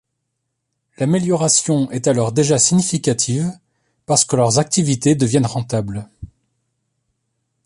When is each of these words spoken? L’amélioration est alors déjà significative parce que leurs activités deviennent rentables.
L’amélioration 0.97 1.91
est 1.91 2.07
alors 2.07 2.31
déjà 2.31 2.57
significative 2.57 3.51
parce 4.07 4.25
que 4.25 4.35
leurs 4.35 4.57
activités 4.57 5.13
deviennent 5.13 5.45
rentables. 5.45 6.09